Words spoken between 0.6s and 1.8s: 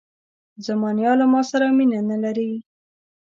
زما نیا له ماسره